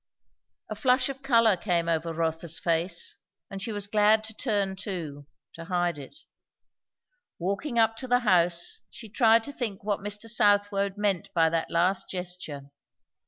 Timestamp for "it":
5.99-6.15